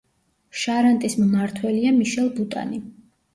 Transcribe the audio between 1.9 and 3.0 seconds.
მიშელ ბუტანი.